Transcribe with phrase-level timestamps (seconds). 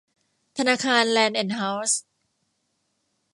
[0.57, 1.99] ธนาคารแลนด์แอนด์ เฮ้าส์